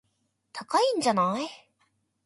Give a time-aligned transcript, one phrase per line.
[0.51, 1.47] 高いんじゃない